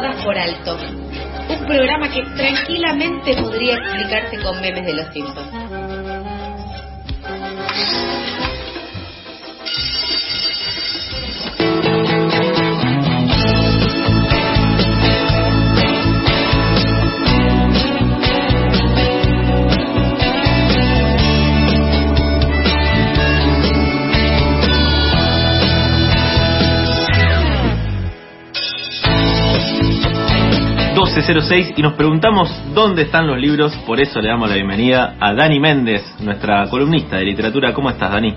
[0.00, 0.76] por alto.
[1.48, 5.63] Un programa que tranquilamente podría explicarse con memes de los Simpsons.
[31.26, 35.32] 1206 y nos preguntamos dónde están los libros, por eso le damos la bienvenida a
[35.32, 37.72] Dani Méndez, nuestra columnista de literatura.
[37.72, 38.34] ¿Cómo estás, Dani?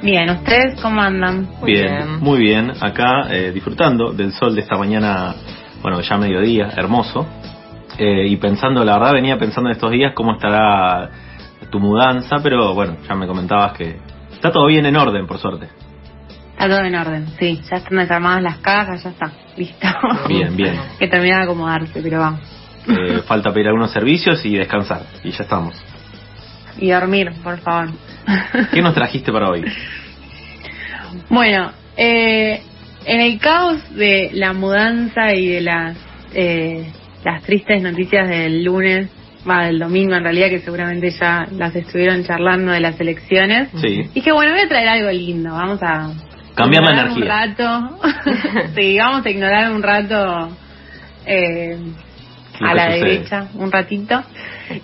[0.00, 1.48] Bien, ¿ustedes cómo andan?
[1.60, 2.72] Muy bien, muy bien.
[2.80, 5.34] Acá eh, disfrutando del sol de esta mañana,
[5.82, 7.26] bueno, ya mediodía, hermoso.
[7.98, 11.10] Eh, y pensando, la verdad, venía pensando en estos días cómo estará
[11.68, 13.96] tu mudanza, pero bueno, ya me comentabas que
[14.32, 15.66] está todo bien en orden, por suerte.
[16.56, 17.60] Está todo en orden, sí.
[17.70, 19.30] Ya están desarmadas las cajas, ya está.
[19.58, 19.86] Listo.
[20.26, 20.74] Bien, bien.
[20.98, 22.40] que termina de acomodarse, pero vamos.
[22.88, 25.02] Eh, falta pedir algunos servicios y descansar.
[25.22, 25.74] Y ya estamos.
[26.78, 27.90] Y dormir, por favor.
[28.72, 29.64] ¿Qué nos trajiste para hoy?
[31.28, 32.62] Bueno, eh,
[33.04, 35.96] en el caos de la mudanza y de las
[36.34, 36.86] eh,
[37.22, 39.10] las tristes noticias del lunes,
[39.48, 43.68] va del domingo en realidad, que seguramente ya las estuvieron charlando de las elecciones.
[43.80, 44.08] Sí.
[44.14, 46.12] Dije, bueno, voy a traer algo lindo, vamos a
[46.56, 47.22] Cambiar la energía.
[47.22, 47.98] Un rato,
[48.74, 50.48] sí, vamos a ignorar un rato
[51.26, 51.76] eh,
[52.60, 52.98] a la sucede.
[53.04, 54.22] derecha, un ratito.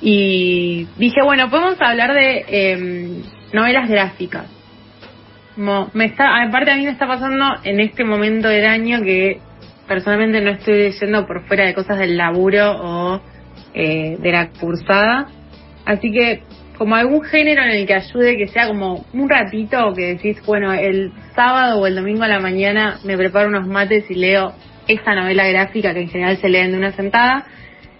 [0.00, 4.44] Y dije, bueno, podemos hablar de eh, novelas gráficas.
[5.56, 9.40] Mo- me está, aparte a mí me está pasando en este momento del año que
[9.88, 13.20] personalmente no estoy leyendo por fuera de cosas del laburo o
[13.74, 15.26] eh, de la cursada.
[15.84, 16.42] Así que
[16.78, 20.72] como algún género en el que ayude, que sea como un ratito que decís, bueno,
[20.72, 24.52] el sábado o el domingo a la mañana me preparo unos mates y leo
[24.88, 27.46] esta novela gráfica que en general se leen de una sentada.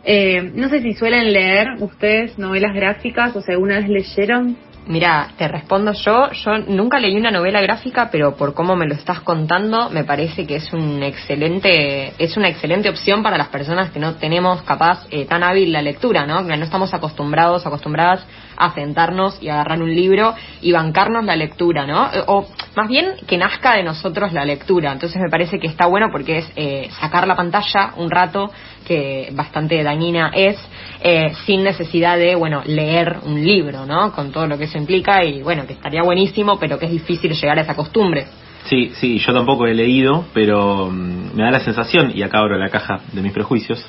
[0.05, 4.57] Eh, no sé si suelen leer ustedes novelas gráficas o si alguna vez leyeron.
[4.87, 6.33] Mira, te respondo yo.
[6.33, 10.45] Yo nunca leí una novela gráfica, pero por cómo me lo estás contando, me parece
[10.45, 15.07] que es un excelente, es una excelente opción para las personas que no tenemos capaz
[15.11, 16.45] eh, tan hábil la lectura, ¿no?
[16.45, 18.27] Que no estamos acostumbrados, acostumbradas
[18.57, 22.11] a sentarnos y agarrar un libro y bancarnos la lectura, ¿no?
[22.27, 24.91] O más bien que nazca de nosotros la lectura.
[24.91, 28.51] Entonces me parece que está bueno porque es eh, sacar la pantalla un rato
[28.85, 30.59] que bastante dañina es,
[31.03, 34.13] eh, sin necesidad de, bueno, leer un libro, ¿no?
[34.13, 37.33] Con todo lo que eso implica y, bueno, que estaría buenísimo, pero que es difícil
[37.33, 38.27] llegar a esa costumbre.
[38.65, 42.57] Sí, sí, yo tampoco he leído, pero mm, me da la sensación, y acá abro
[42.57, 43.85] la caja de mis prejuicios,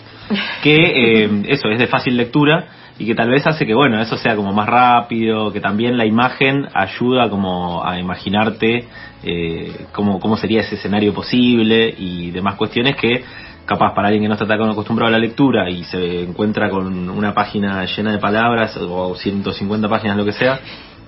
[0.63, 0.75] que
[1.23, 4.35] eh, eso es de fácil lectura y que tal vez hace que, bueno, eso sea
[4.35, 8.87] como más rápido, que también la imagen ayuda como a imaginarte
[9.23, 13.23] eh, cómo, cómo sería ese escenario posible y demás cuestiones que
[13.65, 17.09] capaz para alguien que no está tan acostumbrado a la lectura y se encuentra con
[17.09, 20.59] una página llena de palabras o 150 páginas, lo que sea,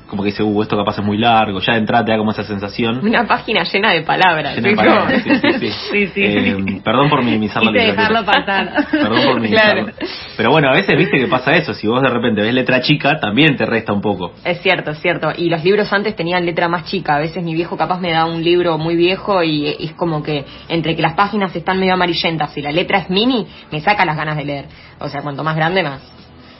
[0.08, 2.32] como que dice, uh, esto capaz es muy largo, ya de entrada te da como
[2.32, 3.00] esa sensación.
[3.06, 4.56] Una página llena de palabras.
[4.56, 5.70] Llena de palabras, sí, sí, sí.
[5.96, 6.24] Sí, sí.
[6.24, 8.88] Eh, perdón por minimizar la dejarlo pasar.
[8.92, 9.86] Perdón por minimizarlo.
[9.86, 9.98] Claro.
[10.38, 11.74] Pero bueno, a veces viste que pasa eso.
[11.74, 14.34] Si vos de repente ves letra chica, también te resta un poco.
[14.44, 15.30] Es cierto, es cierto.
[15.36, 17.16] Y los libros antes tenían letra más chica.
[17.16, 20.46] A veces mi viejo capaz me da un libro muy viejo y es como que
[20.70, 24.18] entre que las páginas están medio amarillentas y la letra es mini, me saca las
[24.18, 24.66] ganas de leer.
[25.00, 26.02] O sea, cuanto más grande, más.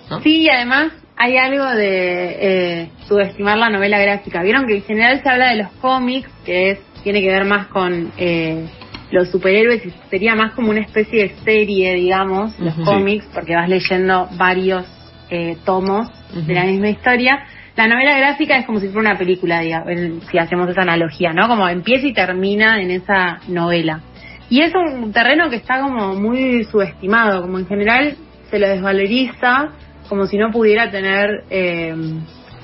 [0.10, 0.20] ¿no?
[0.22, 4.44] Sí, y además hay algo de eh, subestimar la novela gráfica.
[4.44, 7.68] Vieron que en general se habla de los cómics, que es tiene que ver más
[7.68, 8.66] con eh,
[9.12, 13.70] los superhéroes y sería más como una especie de serie, digamos, los cómics, porque vas
[13.70, 14.86] leyendo varios
[15.30, 17.46] eh, tomos de la misma historia.
[17.76, 21.48] La novela gráfica es como si fuera una película, digamos, si hacemos esa analogía, ¿no?
[21.48, 24.02] Como empieza y termina en esa novela.
[24.50, 28.16] Y es un terreno que está como muy subestimado, como en general
[28.50, 29.70] se lo desvaloriza,
[30.10, 31.96] como si no pudiera tener eh,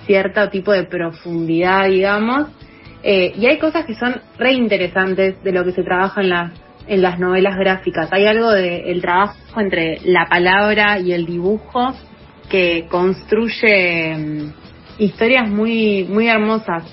[0.05, 2.47] cierto tipo de profundidad, digamos.
[3.03, 6.51] Eh, y hay cosas que son re interesantes de lo que se trabaja en las,
[6.87, 8.11] en las novelas gráficas.
[8.11, 11.93] Hay algo del trabajo entre la palabra y el dibujo
[12.49, 14.53] que construye mm,
[14.99, 16.83] historias muy, muy hermosas.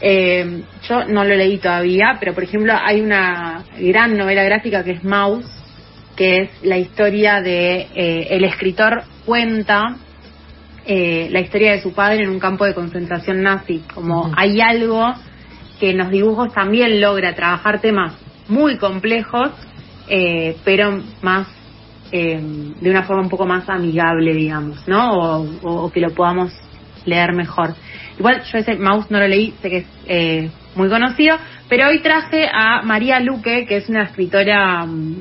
[0.00, 4.92] Eh, yo no lo leí todavía, pero por ejemplo hay una gran novela gráfica que
[4.92, 5.57] es Mouse,
[6.18, 9.96] que es la historia de eh, el escritor cuenta
[10.84, 13.84] eh, la historia de su padre en un campo de concentración nazi.
[13.94, 15.14] Como hay algo
[15.78, 18.14] que en los dibujos también logra trabajar temas
[18.48, 19.50] muy complejos,
[20.08, 21.46] eh, pero más
[22.10, 22.40] eh,
[22.80, 25.12] de una forma un poco más amigable, digamos, ¿no?
[25.12, 26.52] O, o- o que lo podamos
[27.04, 27.74] leer mejor.
[28.18, 31.36] Igual yo ese Mouse no lo leí, sé que es eh, muy conocido,
[31.68, 35.16] pero hoy traje a María Luque, que es una escritora mm,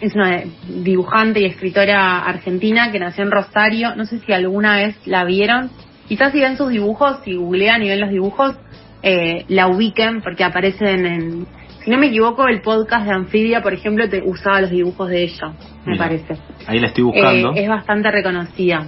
[0.00, 3.94] es una dibujante y escritora argentina que nació en Rosario.
[3.96, 5.70] No sé si alguna vez la vieron.
[6.08, 8.56] Quizás si ven sus dibujos, si googlean y ven los dibujos,
[9.02, 11.46] eh, la ubiquen porque aparecen en,
[11.86, 15.22] si no me equivoco, el podcast de Anfibia, por ejemplo, te usaba los dibujos de
[15.22, 15.52] ella,
[15.84, 16.36] me Mira, parece.
[16.66, 17.54] Ahí la estoy buscando.
[17.54, 18.86] Eh, es bastante reconocida.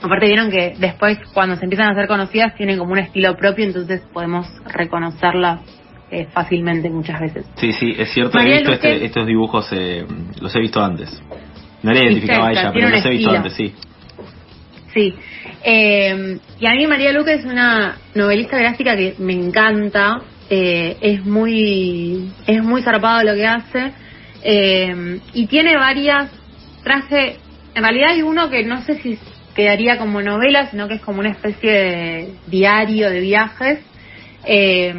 [0.00, 3.66] Aparte vieron que después cuando se empiezan a ser conocidas tienen como un estilo propio,
[3.66, 5.60] entonces podemos reconocerlas
[6.10, 7.46] eh, fácilmente muchas veces.
[7.56, 10.06] Sí, sí, es cierto, María he visto Luque- este- estos dibujos, eh,
[10.40, 11.10] los he visto antes.
[11.82, 12.06] No ¿Viste?
[12.06, 13.74] identificaba a ella, pero los he visto antes, sí.
[14.94, 15.14] Sí.
[15.64, 20.20] Eh, y a mí María Luque es una novelista gráfica que me encanta.
[20.50, 23.92] eh, es muy es muy zarpado lo que hace.
[24.42, 26.30] eh, y tiene varias.
[26.82, 27.36] Traje.
[27.74, 29.18] En realidad hay uno que no sé si
[29.54, 33.80] quedaría como novela, sino que es como una especie de diario de viajes.
[34.46, 34.94] eh,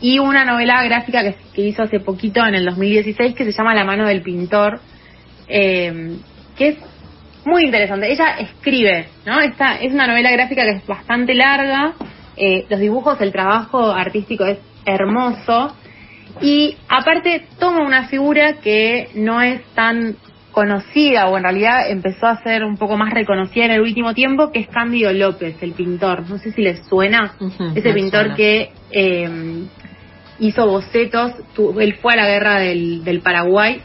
[0.00, 3.74] y una novela gráfica que, que hizo hace poquito, en el 2016, que se llama
[3.74, 4.80] La mano del pintor.
[5.48, 6.16] eh,
[6.56, 6.76] que es
[7.44, 8.10] muy interesante.
[8.12, 9.40] Ella escribe, ¿no?
[9.40, 11.94] Esta es una novela gráfica que es bastante larga.
[12.36, 15.74] eh, los dibujos, el trabajo artístico es hermoso.
[16.40, 20.16] Y aparte toma una figura que no es tan
[20.52, 24.50] conocida o en realidad empezó a ser un poco más reconocida en el último tiempo,
[24.52, 26.28] que es Cándido López, el pintor.
[26.28, 27.34] No sé si les suena.
[27.74, 28.36] Ese pintor suena.
[28.36, 29.64] que eh,
[30.40, 33.80] hizo bocetos, tu- él fue a la guerra del, del Paraguay,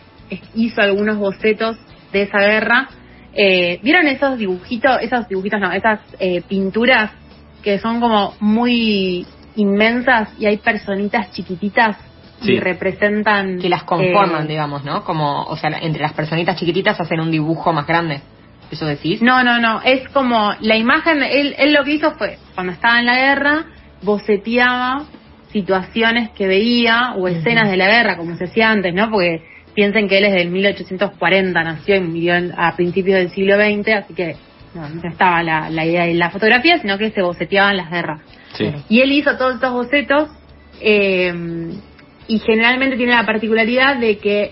[0.55, 1.77] hizo algunos bocetos
[2.11, 2.89] de esa guerra.
[3.33, 7.11] Eh, ¿Vieron esos dibujitos, esos dibujitos no, esas eh, pinturas
[7.61, 9.25] que son como muy
[9.55, 11.97] inmensas y hay personitas chiquititas
[12.41, 12.51] Sí.
[12.51, 13.59] y representan...
[13.59, 15.05] Que las conforman, eh, digamos, ¿no?
[15.05, 18.19] Como, o sea, entre las personitas chiquititas hacen un dibujo más grande.
[18.69, 19.21] ¿Eso decís?
[19.21, 22.99] No, no, no, es como la imagen, él, él lo que hizo fue, cuando estaba
[22.99, 23.65] en la guerra,
[24.01, 25.05] boceteaba
[25.55, 29.09] situaciones que veía o escenas de la guerra, como se hacía antes, ¿no?
[29.09, 29.41] Porque
[29.73, 34.13] piensen que él es del 1840, nació y murió a principios del siglo XX, así
[34.13, 34.35] que
[34.73, 38.19] no, no estaba la, la idea de la fotografía, sino que se boceteaban las guerras.
[38.57, 38.69] Sí.
[38.89, 40.29] Y él hizo todos estos bocetos
[40.81, 41.33] eh,
[42.27, 44.51] y generalmente tiene la particularidad de que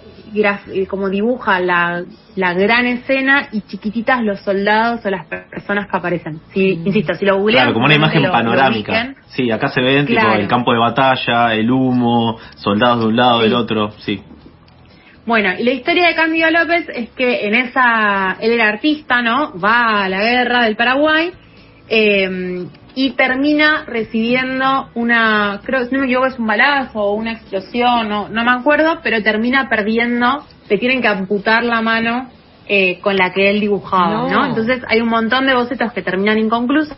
[0.90, 2.04] como dibuja la,
[2.36, 6.40] la gran escena y chiquititas los soldados o las per- personas que aparecen.
[6.54, 7.66] Si, Insisto, si lo googlean...
[7.66, 9.16] Claro, como una imagen lo- panorámica.
[9.28, 10.40] Sí, acá se ven tipo Claro.
[10.42, 13.44] el campo de batalla, el humo, soldados de un lado, Sí.
[13.44, 14.22] del otro, sí.
[15.26, 19.54] Bueno, y la historia de Cándido López es que en esa, él era artista, ¿no?
[19.58, 21.32] Va a la guerra del Paraguay
[21.88, 22.66] eh,
[22.96, 28.08] y termina recibiendo una, creo, si no me equivoco, es un balazo o una explosión,
[28.10, 32.30] no, no me acuerdo, pero termina perdiendo, le tienen que amputar la mano
[32.68, 34.30] eh, con la que él dibujaba, No.
[34.30, 34.46] ¿no?
[34.46, 36.98] Entonces hay un montón de bocetos que terminan inconclusos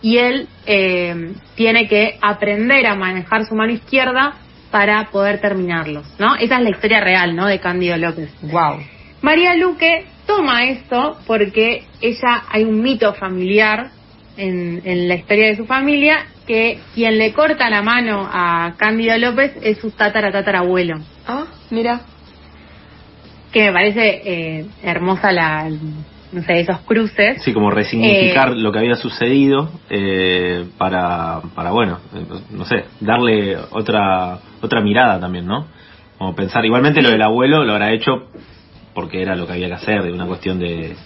[0.00, 4.34] y él eh, tiene que aprender a manejar su mano izquierda
[4.70, 6.36] para poder terminarlos, ¿no?
[6.36, 7.46] Esa es la historia real, ¿no?
[7.46, 8.30] De Cándido López.
[8.42, 8.78] Wow.
[9.22, 13.90] María Luque toma esto porque ella hay un mito familiar
[14.38, 19.18] en, en la historia de su familia que quien le corta la mano a Cándido
[19.18, 22.00] López es su tatara tatarabuelo, Ah, mira.
[23.52, 25.68] que me parece eh, hermosa la,
[26.32, 27.42] no sé, esos cruces.
[27.42, 32.84] Sí, como resignificar Eh, lo que había sucedido eh, para, para, bueno, eh, no sé,
[33.00, 35.66] darle otra otra mirada también, ¿no?
[36.18, 38.28] Como pensar, igualmente lo del abuelo lo habrá hecho
[38.94, 40.96] porque era lo que había que hacer, de una cuestión de,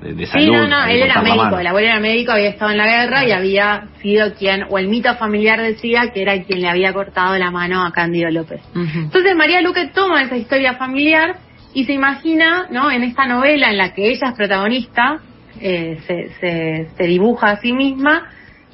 [0.00, 0.44] de, de salud.
[0.44, 3.24] Sí, no, no, él era médico, el abuelo era médico, había estado en la guerra
[3.24, 7.36] y había sido quien, o el mito familiar decía que era quien le había cortado
[7.38, 8.60] la mano a Cándido López.
[8.74, 8.98] Ujú.
[8.98, 11.36] Entonces María Luque toma esa historia familiar
[11.72, 12.90] y se imagina, ¿no?
[12.90, 15.20] En esta novela en la que ella es protagonista,
[15.60, 18.30] eh, se, se, se dibuja a sí misma,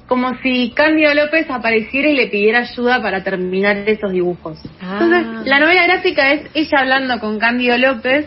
[0.07, 4.61] como si Cándido López apareciera y le pidiera ayuda para terminar esos dibujos.
[4.81, 4.99] Ah.
[5.01, 8.27] Entonces, la novela gráfica es ella hablando con Cándido López,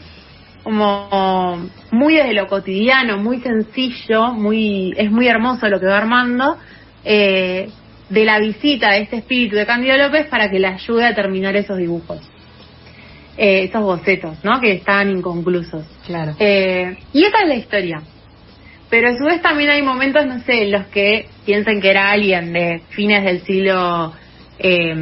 [0.64, 6.58] como muy desde lo cotidiano, muy sencillo, muy es muy hermoso lo que va armando,
[7.04, 7.70] eh,
[8.10, 11.56] de la visita de este espíritu de Cándido López para que le ayude a terminar
[11.56, 12.20] esos dibujos,
[13.38, 14.62] eh, esos bocetos, ¿no?
[14.62, 15.86] Que estaban inconclusos.
[16.06, 16.36] Claro.
[16.40, 18.02] Eh, y esa es la historia.
[18.90, 22.12] Pero a su vez también hay momentos, no sé, en los que piensan que era
[22.12, 24.14] alguien de fines del siglo
[24.60, 24.94] eh,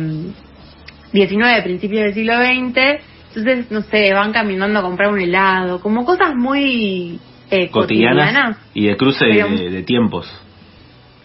[1.12, 3.11] XIX, principios del siglo XX.
[3.36, 7.20] Entonces, no sé, van caminando a comprar un helado, como cosas muy
[7.50, 8.58] eh, cotidianas cotidianas.
[8.74, 10.30] y de cruce Pero- de, de tiempos.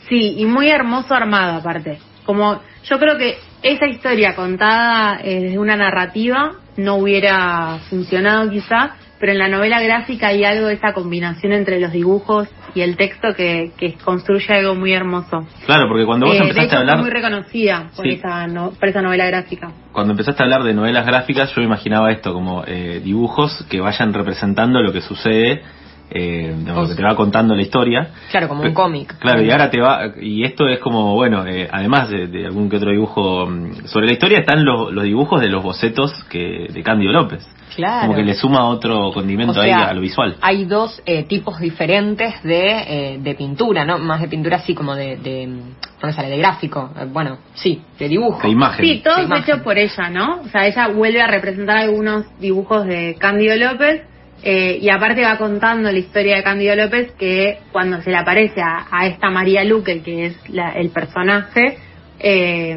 [0.09, 1.99] Sí, y muy hermoso armado aparte.
[2.25, 8.97] Como yo creo que esa historia contada eh, desde una narrativa no hubiera funcionado quizá,
[9.19, 12.97] pero en la novela gráfica hay algo de esa combinación entre los dibujos y el
[12.97, 15.47] texto que, que construye algo muy hermoso.
[15.65, 16.97] Claro, porque cuando vos Eh, de empezaste hecho, a hablar...
[16.97, 18.13] fue muy reconocida por, Sí.
[18.13, 19.73] esa no- por esa novela gráfica.
[19.93, 24.13] Cuando empezaste a hablar de novelas gráficas, yo imaginaba esto como eh, dibujos que vayan
[24.13, 25.63] representando lo que sucede,
[26.11, 28.11] eh, digamos, que te va contando la historia.
[28.31, 29.19] Claro, como un cómic.
[29.19, 32.69] Claro, y ahora te va, y esto es como, bueno, eh, además de, de algún
[32.69, 36.69] que otro dibujo mm, sobre la historia, están los, los dibujos de los bocetos que
[36.73, 37.45] de Cándido López.
[37.77, 38.07] Claro.
[38.09, 40.37] Como que le suma otro condimento O ahí sea, a lo visual.
[40.41, 42.69] Hay dos eh, tipos diferentes de,
[43.15, 43.99] eh, de pintura, ¿no?
[43.99, 45.63] Más de pintura así como de, de ¿no
[46.03, 46.29] me sale?
[46.31, 46.91] De gráfico.
[46.99, 48.41] Eh, bueno, sí, de dibujo.
[48.43, 48.85] De imagen.
[48.85, 49.45] Sí, todo es imagen.
[49.55, 50.41] hecho por ella, ¿no?
[50.41, 54.03] O sea, ella vuelve a representar algunos dibujos de Cándido López
[54.43, 58.61] eh, y aparte va contando la historia de Cándido López que cuando se le aparece
[58.61, 61.79] a, a esta María Luque, que es la- el personaje,
[62.19, 62.77] eh,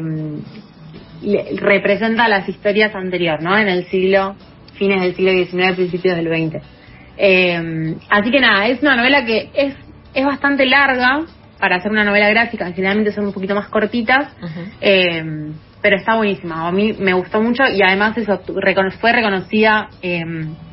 [1.22, 3.56] le- representa las historias anteriores, ¿no?
[3.56, 4.36] En el siglo,
[4.80, 6.64] fines del siglo XIX, principios del XX.
[7.18, 9.74] Eh, así que nada, es una novela que es,
[10.14, 11.20] es bastante larga
[11.58, 14.34] para hacer una novela gráfica, generalmente son un poquito más cortitas,
[14.80, 15.22] eh,
[15.82, 16.66] pero está buenísima.
[16.66, 20.24] A mí me gustó mucho y además eso recono- fue reconocida eh,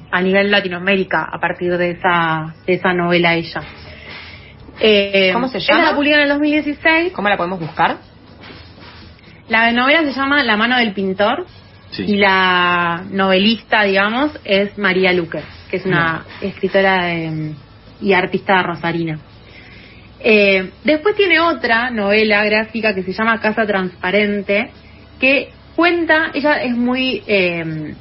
[0.09, 3.61] a nivel Latinoamérica a partir de esa, de esa novela ella.
[5.33, 5.89] ¿Cómo se ella llama?
[5.89, 7.11] la publica en el 2016.
[7.11, 7.97] ¿Cómo la podemos buscar?
[9.49, 11.45] La novela se llama La mano del pintor
[11.97, 12.03] Sí.
[12.07, 17.55] y la novelista, digamos, es María Luque, que es una escritora eh,
[18.01, 19.19] y artista rosarina.
[20.19, 24.71] Eh, después tiene otra novela gráfica que se llama Casa Transparente,
[25.19, 27.95] que cuenta, ella es muy eh,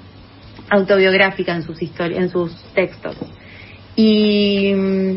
[0.71, 3.17] autobiográfica en sus en sus textos.
[3.97, 5.17] Y mm,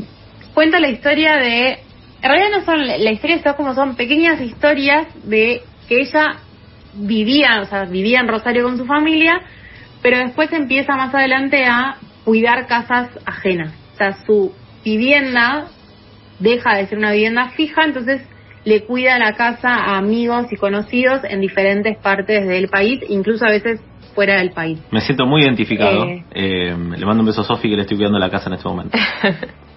[0.54, 1.80] cuenta la historia de,
[2.22, 6.38] en realidad no son, la historia son como son pequeñas historias de que ella
[7.00, 9.42] vivía, o sea, vivía en Rosario con su familia,
[10.02, 13.74] pero después empieza más adelante a cuidar casas ajenas.
[13.94, 14.54] O sea, su
[14.84, 15.68] vivienda
[16.40, 18.22] deja de ser una vivienda fija, entonces
[18.66, 23.52] le cuida la casa a amigos y conocidos en diferentes partes del país, incluso a
[23.52, 23.82] veces
[24.14, 24.80] fuera del país.
[24.92, 26.06] Me siento muy identificado.
[26.06, 26.24] Eh.
[26.32, 28.68] Eh, le mando un beso a Sofi que le estoy cuidando la casa en este
[28.68, 28.98] momento.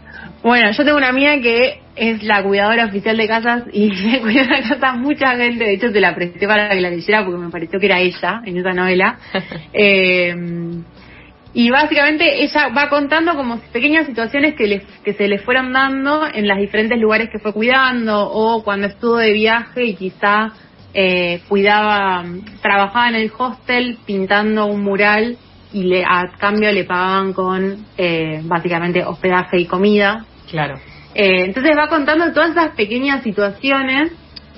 [0.43, 4.45] Bueno, yo tengo una amiga que es la cuidadora oficial de casas y le cuida
[4.45, 5.65] la casa mucha gente.
[5.65, 8.43] De hecho, te la presté para que la leyera porque me pareció que era ella
[8.45, 9.19] en esa novela.
[9.75, 10.35] Eh,
[11.55, 16.27] y básicamente ella va contando como pequeñas situaciones que, le, que se le fueron dando
[16.33, 20.53] en los diferentes lugares que fue cuidando o cuando estuvo de viaje y quizá
[20.95, 22.25] eh, cuidaba,
[22.63, 25.37] trabajaba en el hostel pintando un mural
[25.73, 30.25] y le, a cambio le pagaban con eh, básicamente hospedaje y comida.
[30.53, 30.75] Claro.
[31.15, 34.13] Eh, entonces va contando todas esas pequeñas situaciones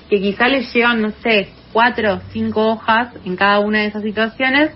[0.09, 4.03] que quizá les llevan, no sé, cuatro o cinco hojas en cada una de esas
[4.03, 4.71] situaciones,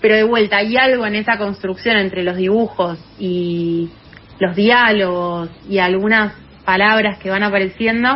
[0.00, 3.88] pero de vuelta hay algo en esa construcción entre los dibujos y
[4.38, 6.34] los diálogos y algunas
[6.64, 8.10] palabras que van apareciendo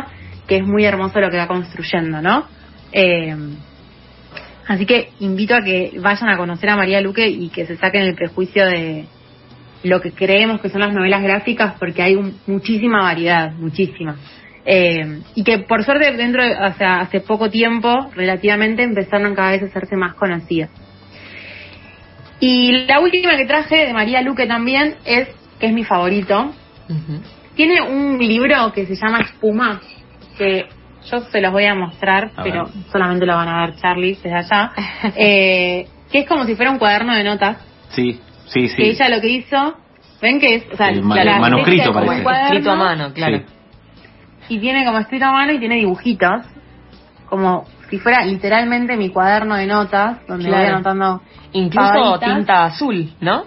[0.47, 2.45] que es muy hermoso lo que va construyendo, ¿no?
[2.91, 3.35] Eh,
[4.67, 8.03] así que invito a que vayan a conocer a María Luque y que se saquen
[8.03, 9.05] el prejuicio de,
[9.83, 14.15] lo que creemos que son las novelas gráficas porque hay un- muchísima variedad, muchísima.
[14.65, 19.51] Eh, y que por suerte dentro de, o sea, hace poco tiempo relativamente empezaron cada
[19.51, 20.69] vez a hacerse más conocidas.
[22.39, 26.53] Y la última que traje de María Luque también es, que es mi favorito,
[27.55, 29.79] tiene un libro que se llama Espuma,
[30.37, 30.65] que
[31.09, 32.73] yo se los voy a mostrar, A pero ver.
[32.91, 34.71] solamente lo van a ver Charlie desde allá,
[35.15, 37.57] eh, que es como si fuera un cuaderno de notas
[37.89, 38.19] Sí,
[38.53, 38.75] sí, sí.
[38.75, 39.75] que ella lo que hizo,
[40.21, 42.43] ven que es, o sea, El ma- la- la- manuscrito como parece.
[42.43, 43.37] Escrito a mano, claro.
[43.39, 43.43] Sí.
[44.55, 46.45] Y tiene como escrito a mano y tiene dibujitos,
[47.29, 50.75] como si fuera literalmente mi cuaderno de notas, donde voy Claro.
[50.75, 51.21] anotando.
[51.53, 53.43] Incluso tinta azul, ¿no?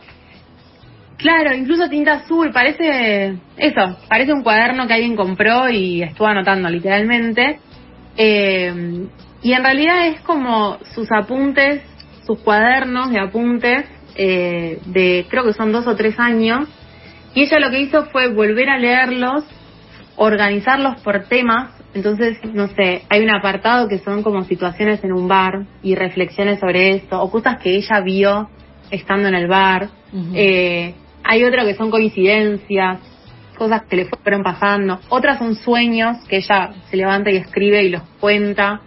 [1.19, 6.69] Claro, incluso tinta azul, parece eso, parece un cuaderno que alguien compró y estuvo anotando
[6.69, 7.59] literalmente.
[8.19, 9.07] Eh,
[9.43, 11.83] y en realidad es como sus apuntes,
[12.27, 16.69] sus cuadernos de apuntes eh, de creo que son dos o tres años.
[17.35, 19.45] Y ella lo que hizo fue volver a leerlos,
[20.17, 21.73] organizarlos por temas.
[21.95, 26.61] Entonces, no sé, hay un apartado que son como situaciones en un bar y reflexiones
[26.61, 28.49] sobre esto, o cosas que ella vio
[28.91, 29.89] estando en el bar.
[30.35, 30.95] Eh,
[31.25, 32.99] hay otro que son coincidencias,
[33.57, 35.01] cosas que le fueron pasando.
[35.09, 38.81] Otras son sueños que ella se levanta y escribe y los cuenta.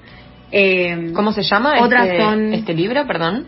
[0.51, 3.48] Eh, ¿Cómo se llama Otras este, son- este libro, perdón?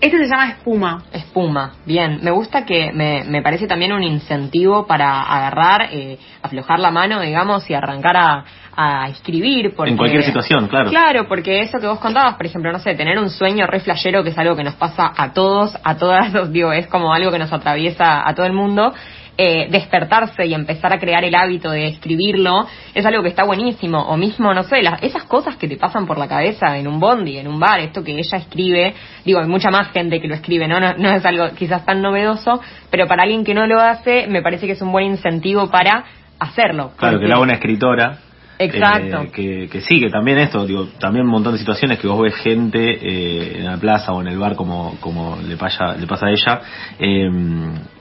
[0.00, 1.02] Este se llama Espuma.
[1.12, 2.20] Espuma, bien.
[2.22, 7.20] Me gusta que me, me parece también un incentivo para agarrar, eh, aflojar la mano,
[7.20, 8.44] digamos, y arrancar a,
[8.76, 9.74] a escribir.
[9.74, 10.90] Porque, En cualquier situación, claro.
[10.90, 14.22] Claro, porque eso que vos contabas, por ejemplo, no sé, tener un sueño re flashero,
[14.22, 17.38] que es algo que nos pasa a todos, a todas, digo, es como algo que
[17.38, 18.92] nos atraviesa a todo el mundo.
[19.36, 23.98] Eh, despertarse y empezar a crear el hábito de escribirlo, es algo que está buenísimo.
[23.98, 27.00] O mismo, no sé, las, esas cosas que te pasan por la cabeza en un
[27.00, 30.34] bondi, en un bar, esto que ella escribe, digo, hay mucha más gente que lo
[30.34, 30.80] escribe, ¿no?
[30.80, 32.60] No, no es algo quizás tan novedoso,
[32.90, 36.04] pero para alguien que no lo hace, me parece que es un buen incentivo para
[36.38, 36.92] hacerlo.
[36.96, 38.18] Claro, que la una escritora.
[38.56, 39.22] Exacto.
[39.22, 42.20] eh, que, que sí, que también esto, digo, también un montón de situaciones que vos
[42.20, 46.06] ves gente eh, en la plaza o en el bar como, como le, pasa, le
[46.06, 46.60] pasa a ella,
[46.98, 47.28] eh,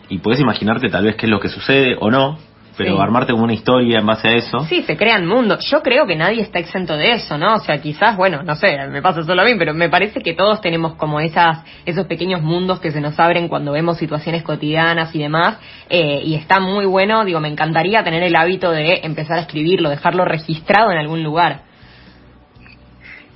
[0.09, 2.37] y podés imaginarte tal vez qué es lo que sucede o no,
[2.75, 3.01] pero Sí.
[3.01, 4.61] armarte como una historia en base a eso.
[4.61, 5.63] Sí, se crean mundos.
[5.69, 7.53] Yo creo que nadie está exento de eso, ¿no?
[7.53, 10.33] O sea, quizás, bueno, no sé, me pasa solo a mí, pero me parece que
[10.33, 15.13] todos tenemos como esas, esos pequeños mundos que se nos abren cuando vemos situaciones cotidianas
[15.15, 15.59] y demás.
[15.89, 19.91] eh, y está muy bueno, digo, me encantaría tener el hábito de empezar a escribirlo,
[19.91, 21.61] dejarlo registrado en algún lugar.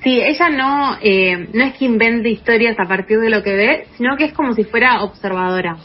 [0.07, 3.87] Sí, ella no, eh, no es que invente historias a partir de lo que ve,
[3.97, 5.75] sino que es como si fuera observadora.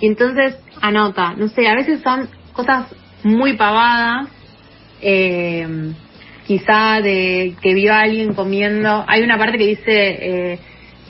[0.00, 2.86] Y entonces anota, no sé, a veces son cosas
[3.22, 4.28] muy pavadas,
[5.02, 5.92] eh,
[6.46, 9.04] quizá de que vio a alguien comiendo.
[9.06, 9.82] Hay una parte que dice,
[10.54, 10.58] eh,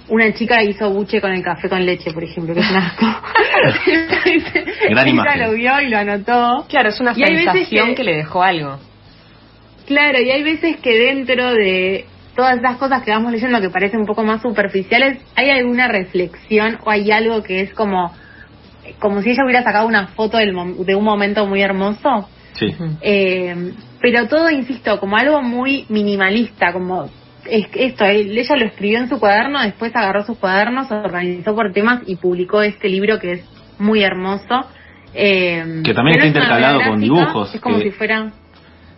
[0.09, 3.07] una chica hizo buche con el café con leche, por ejemplo, que es un asco.
[4.91, 5.41] Gran imagen.
[5.41, 6.67] lo vio y lo anotó.
[6.69, 8.05] Claro, es una Y sensación que- que...
[8.05, 8.79] le dejó algo.
[9.87, 14.00] Claro, y hay veces que dentro de todas esas cosas que vamos leyendo que parecen
[14.00, 18.12] un poco más superficiales, hay alguna reflexión o hay algo que es como
[19.00, 22.28] como si ella hubiera sacado una foto del de un momento muy hermoso.
[22.52, 22.73] Sí.
[23.00, 27.07] Eh, pero todo, insisto, como algo muy minimalista, como
[27.50, 31.73] es, esto, él- ella lo escribió en su cuaderno, después agarró sus cuadernos, organizó por
[31.73, 33.45] temas y publicó este libro que es
[33.78, 34.64] muy hermoso.
[35.12, 38.31] Eh, Que también está intercalado con dibujos, Es como que- si fuera...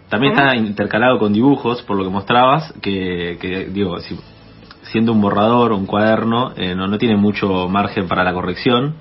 [0.08, 0.46] También ¿Cómo?
[0.46, 4.18] está intercalado con dibujos, por lo que mostrabas, que, que digo, si-
[4.90, 8.94] siendo un borrador o un cuaderno, eh, no, no tiene mucho margen para la corrección,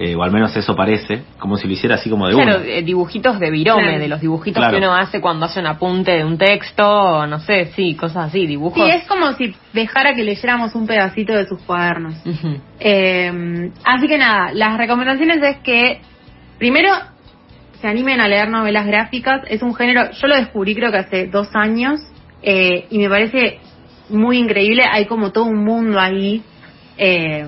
[0.00, 2.64] eh, o al menos eso parece, como si lo hiciera así como de Claro, uno.
[2.64, 3.98] eh, dibujitos de virome, Claro.
[3.98, 4.72] de los dibujitos Claro.
[4.78, 8.28] que uno hace cuando hace un apunte de un texto, o no sé, sí, cosas
[8.28, 8.74] así, dibujos.
[8.84, 12.14] Sí, es como si dejara que leyéramos un pedacito de sus cuadernos.
[12.26, 12.60] Ujú.
[12.80, 16.00] Eh, así que nada, las recomendaciones es que
[16.58, 16.90] primero
[17.80, 19.42] se animen a leer novelas gráficas.
[19.48, 22.00] Es un género, yo lo descubrí creo que hace dos años
[22.42, 23.58] eh, y me parece
[24.08, 24.82] muy increíble.
[24.90, 26.42] Hay como todo un mundo ahí
[26.96, 27.46] eh,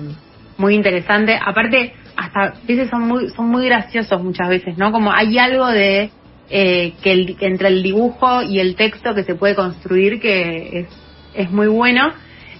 [0.57, 1.37] muy interesante.
[1.43, 4.91] Aparte, hasta a veces son muy, son muy graciosos muchas veces, ¿no?
[4.91, 6.11] Como hay algo de
[6.49, 10.87] eh, que, el- entre el dibujo y el texto que se puede construir que es,
[11.33, 12.11] es muy bueno.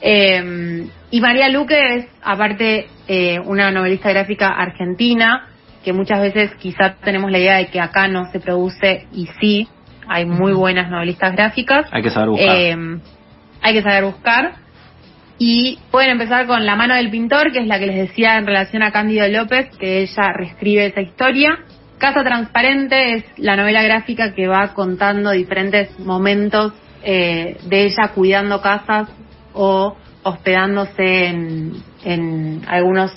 [0.02, 5.48] Eh, y María Luque es, aparte, eh, una novelista gráfica argentina,
[5.84, 9.68] que muchas veces quizá tenemos la idea de que acá no se produce, y sí,
[10.08, 11.88] hay muy buenas novelistas gráficas.
[11.92, 12.56] Hay que saber buscar.
[12.56, 13.00] Eh,
[13.62, 14.54] hay que saber buscar.
[15.38, 18.46] Y pueden empezar con La mano del pintor, que es la que les decía en
[18.46, 21.58] relación a Cándido López, que ella reescribe esa historia.
[21.98, 28.62] Casa Transparente es la novela gráfica que va contando diferentes momentos eh, de ella cuidando
[28.62, 29.10] casas
[29.54, 33.12] o hospedándose en, en algunos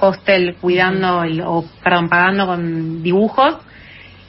[0.00, 3.56] hostel cuidando el- o perdón pagando con dibujos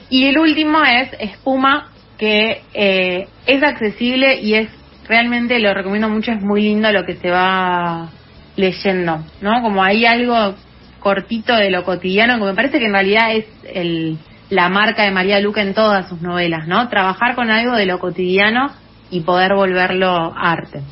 [0.08, 4.68] y el último es Espuma, que eh, es accesible y es
[5.08, 8.08] realmente, lo recomiendo mucho, es muy lindo lo que se va
[8.56, 9.62] leyendo, ¿no?
[9.62, 10.54] Como hay algo
[10.98, 14.18] cortito de lo cotidiano, que me parece que en realidad es el,
[14.50, 16.88] la marca de María Luca en todas sus novelas, ¿no?
[16.88, 18.70] Trabajar con algo de lo cotidiano
[19.10, 20.82] y poder volverlo arte.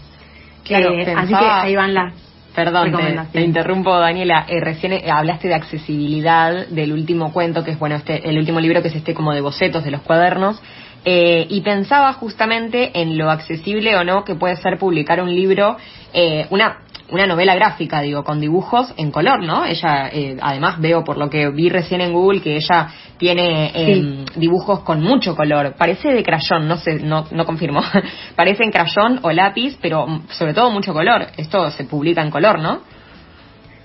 [0.64, 2.14] Claro, Eh, así que ahí van las
[2.58, 2.92] Perdón,
[3.30, 4.44] te, interrumpo, Daniela.
[4.48, 8.58] Eh, recién eh, hablaste de accesibilidad del último cuento, que es bueno, este, el último
[8.58, 10.60] libro que es este como de bocetos de los cuadernos.
[11.04, 15.76] Eh, y pensaba justamente en lo accesible o no que puede ser publicar un libro,
[16.12, 16.78] eh, una
[17.10, 19.64] una novela gráfica, digo, con dibujos en color, ¿no?
[19.64, 24.24] Ella, eh, además veo por lo que vi recién en Google que ella tiene eh,
[24.36, 25.74] dibujos con mucho color.
[25.78, 27.80] Parece de crayón, no sé, no, no confirmo.
[28.36, 31.26] Parece en crayón o lápiz, pero sobre todo mucho color.
[31.36, 32.80] Esto se publica en color, ¿no?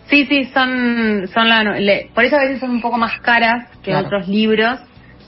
[0.07, 3.69] Sí, sí, son, son la, le- por eso a veces son un poco más caras
[3.81, 4.07] que Claro.
[4.07, 4.79] otros libros,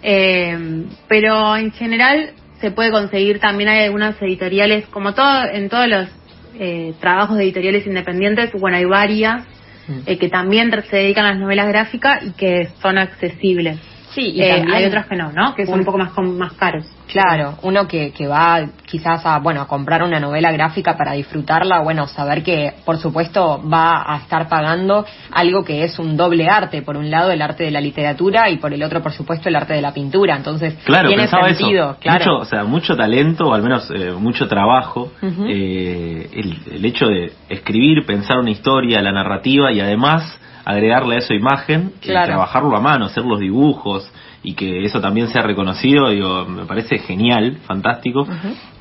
[0.03, 5.87] eh, pero en general se puede conseguir también hay algunas editoriales, como todo en todos
[5.87, 6.09] los
[6.59, 9.45] eh, trabajos de editoriales independientes, bueno, hay varias
[9.87, 9.99] Mm.
[10.05, 13.77] eh, que también se dedican a las novelas gráficas y que son accesibles.
[14.13, 15.53] Sí, y Eh, también- hay otras que no, ¿no?
[15.55, 16.85] Que son un poco más, con- más caros.
[17.11, 21.81] Claro, uno que, que va quizás a, bueno, a comprar una novela gráfica para disfrutarla,
[21.81, 26.81] bueno, saber que por supuesto va a estar pagando algo que es un doble arte,
[26.81, 29.55] por un lado el arte de la literatura y por el otro por supuesto el
[29.55, 31.99] arte de la pintura, entonces Claro, tiene sentido, eso.
[31.99, 32.19] claro.
[32.19, 35.11] Mucho, o sea, mucho talento, o al menos eh, mucho trabajo.
[35.21, 41.19] Eh, el, el hecho de escribir, pensar una historia, la narrativa y además agregarle a
[41.19, 44.11] eso imagen y trabajarlo a mano, hacer los dibujos
[44.43, 48.27] y que eso también sea reconocido, digo, me parece genial, fantástico.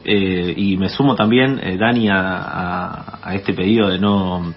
[0.05, 4.53] Eh, y me sumo también, eh, Dani, a, a- a este pedido de no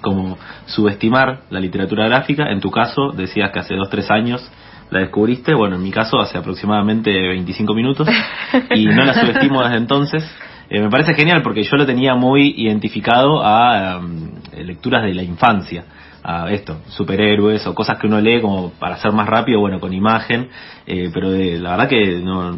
[0.00, 2.50] como subestimar la literatura gráfica.
[2.50, 4.48] En tu caso, decías que hace dos, tres años
[4.90, 5.54] la descubriste.
[5.54, 8.08] Bueno, en mi caso, hace aproximadamente 25 minutos.
[8.74, 10.24] Y no la subestimo desde entonces.
[10.70, 14.30] Eh, me parece genial porque yo lo tenía muy identificado a em,
[14.66, 15.84] lecturas de la infancia.
[16.30, 19.94] A esto, superhéroes o cosas que uno lee como para ser más rápido, bueno, con
[19.94, 20.50] imagen.
[20.86, 22.54] Eh, pero de- la verdad que no,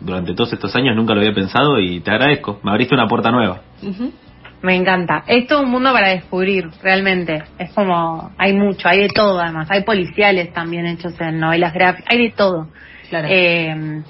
[0.00, 2.60] durante todos estos años nunca lo había pensado y te agradezco.
[2.62, 3.62] Me abriste una puerta nueva.
[4.62, 5.24] Me encanta.
[5.26, 7.42] Es todo un mundo para descubrir, realmente.
[7.58, 9.66] Es como, hay mucho, hay de todo además.
[9.72, 12.68] Hay policiales también hechos en novelas gráficas, hay de todo.
[13.08, 13.26] Claro.
[13.28, 14.02] Eh,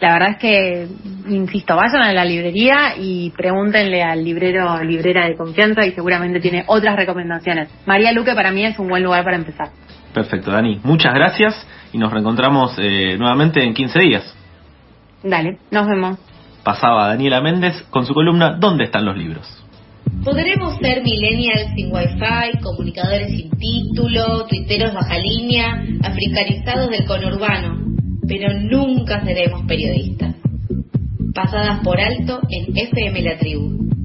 [0.00, 0.88] la verdad es que,
[1.28, 6.40] insisto, vayan a la librería y pregúntenle al librero o librera de confianza y seguramente
[6.40, 7.68] tiene otras recomendaciones.
[7.84, 9.70] María Luque para mí es un buen lugar para empezar.
[10.14, 10.80] Perfecto, Dani.
[10.84, 14.36] Muchas gracias y nos reencontramos eh, nuevamente en 15 días.
[15.22, 16.18] Dale, nos vemos.
[16.62, 19.46] Pasaba Daniela Méndez con su columna ¿Dónde están los libros?
[20.24, 27.87] Podremos ser millennials sin wifi, comunicadores sin título, tuiteros baja línea, africanizados del conurbano,
[28.28, 30.36] pero nunca seremos periodistas.
[31.34, 33.97] Pasadas por alto en FM La Tribu.